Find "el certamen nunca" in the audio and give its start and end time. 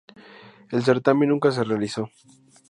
0.71-1.51